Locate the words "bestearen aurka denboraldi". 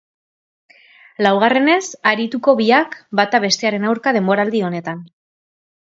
3.47-4.65